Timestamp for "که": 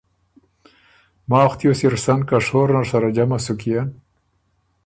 2.27-2.37